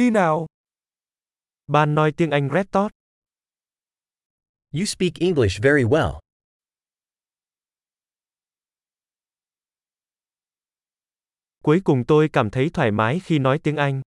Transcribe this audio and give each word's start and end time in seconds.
Đi 0.00 0.10
nào. 0.10 0.46
Bạn 1.66 1.94
nói 1.94 2.12
tiếng 2.16 2.30
Anh 2.30 2.48
rất 2.48 2.66
tốt. 2.72 2.88
You 4.72 4.84
speak 4.84 5.12
English 5.20 5.62
very 5.62 5.82
well. 5.82 6.18
Cuối 11.62 11.80
cùng 11.84 12.04
tôi 12.08 12.28
cảm 12.32 12.50
thấy 12.50 12.70
thoải 12.74 12.90
mái 12.90 13.20
khi 13.24 13.38
nói 13.38 13.58
tiếng 13.62 13.76
Anh. 13.76 14.02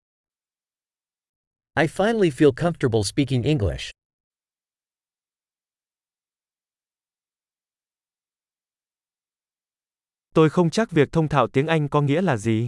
I 1.80 1.86
finally 1.86 2.30
feel 2.30 2.52
comfortable 2.52 3.04
speaking 3.04 3.44
English. 3.44 3.92
Tôi 10.34 10.50
không 10.50 10.70
chắc 10.70 10.92
việc 10.92 11.12
thông 11.12 11.30
thạo 11.30 11.48
tiếng 11.48 11.68
Anh 11.68 11.90
có 11.90 12.02
nghĩa 12.02 12.22
là 12.22 12.38
gì. 12.38 12.68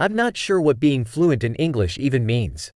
I'm 0.00 0.16
not 0.16 0.34
sure 0.34 0.58
what 0.62 0.80
being 0.80 1.04
fluent 1.04 1.44
in 1.44 1.54
English 1.54 1.98
even 1.98 2.26
means. 2.26 2.70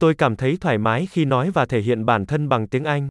Tôi 0.00 0.14
cảm 0.18 0.36
thấy 0.36 0.56
thoải 0.60 0.78
mái 0.78 1.06
khi 1.10 1.24
nói 1.24 1.50
và 1.50 1.66
thể 1.66 1.80
hiện 1.80 2.04
bản 2.04 2.26
thân 2.26 2.48
bằng 2.48 2.68
tiếng 2.68 2.84
Anh. 2.84 3.08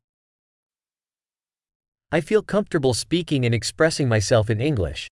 I 2.13 2.19
feel 2.19 2.41
comfortable 2.41 2.93
speaking 2.93 3.43
and 3.43 3.53
expressing 3.53 4.09
myself 4.09 4.43
in 4.47 4.57
English. 4.57 5.07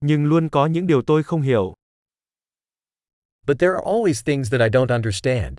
Nhưng 0.00 0.24
luôn 0.24 0.48
có 0.48 0.66
những 0.66 0.86
điều 0.86 1.02
tôi 1.02 1.22
không 1.22 1.42
hiểu. 1.42 1.79
But 3.46 3.58
there 3.58 3.72
are 3.72 3.84
always 3.84 4.22
things 4.22 4.50
that 4.50 4.60
I 4.60 4.68
don't 4.68 4.90
understand. 4.90 5.58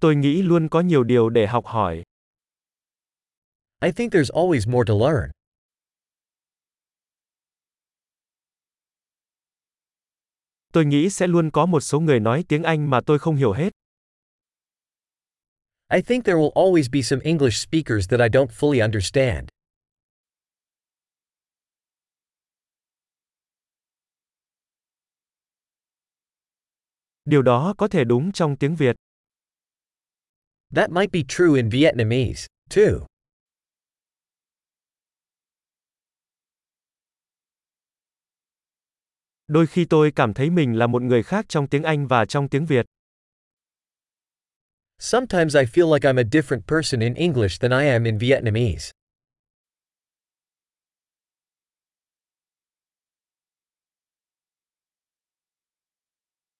Tôi 0.00 0.16
nghĩ 0.16 0.42
luôn 0.42 0.68
có 0.68 0.80
nhiều 0.80 1.04
điều 1.04 1.28
để 1.28 1.46
học 1.46 1.66
hỏi. 1.66 2.02
I 3.80 3.92
think 3.92 4.12
there's 4.12 4.30
always 4.30 4.70
more 4.70 4.84
to 4.86 4.94
learn. 4.94 5.30
Tôi 10.72 10.84
nghĩ 10.84 11.10
sẽ 11.10 11.26
luôn 11.26 11.50
có 11.50 11.66
một 11.66 11.80
số 11.80 12.00
người 12.00 12.20
nói 12.20 12.44
tiếng 12.48 12.62
Anh 12.62 12.90
mà 12.90 13.00
tôi 13.06 13.18
không 13.18 13.36
hiểu 13.36 13.52
hết. 13.52 13.72
I 15.90 16.02
think 16.02 16.24
there 16.24 16.36
will 16.38 16.52
always 16.52 16.90
be 16.92 17.02
some 17.02 17.22
English 17.24 17.56
speakers 17.56 18.08
that 18.08 18.20
I 18.20 18.28
don't 18.28 18.50
fully 18.50 18.82
understand. 18.82 19.48
Điều 27.28 27.42
đó 27.42 27.74
có 27.78 27.88
thể 27.88 28.04
đúng 28.04 28.32
trong 28.32 28.56
tiếng 28.56 28.76
Việt. 28.76 28.96
That 30.74 30.90
might 30.90 31.12
be 31.12 31.20
true 31.28 31.56
in 31.56 31.68
Vietnamese, 31.68 32.46
too. 32.70 33.06
Đôi 39.46 39.66
khi 39.66 39.84
tôi 39.84 40.12
cảm 40.16 40.34
thấy 40.34 40.50
mình 40.50 40.78
là 40.78 40.86
một 40.86 41.02
người 41.02 41.22
khác 41.22 41.46
trong 41.48 41.68
tiếng 41.68 41.82
Anh 41.82 42.06
và 42.06 42.24
trong 42.24 42.48
tiếng 42.48 42.66
Việt. 42.66 42.86
Sometimes 44.98 45.56
I 45.56 45.62
feel 45.62 45.94
like 45.94 46.08
I'm 46.10 46.18
a 46.18 46.28
different 46.32 46.62
person 46.66 47.00
in 47.00 47.14
English 47.14 47.60
than 47.60 47.70
I 47.70 47.88
am 47.88 48.04
in 48.04 48.18
Vietnamese. 48.18 48.97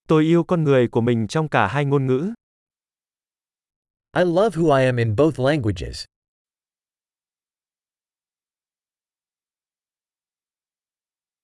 Tôi 0.09 0.25
yêu 0.25 0.45
con 0.45 0.65
người 0.65 0.89
của 0.89 1.01
mình 1.01 1.27
trong 1.27 1.49
cả 1.49 1.67
hai 1.67 1.85
ngôn 1.85 2.07
ngữ. 2.07 2.33
I 4.17 4.25
love 4.25 4.57
who 4.57 4.79
I 4.79 4.85
am 4.85 4.97
in 4.97 5.17
both 5.17 5.41
languages. 5.41 6.05